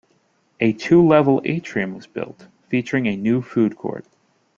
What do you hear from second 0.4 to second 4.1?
A two level atrium was built, featuring a new food court.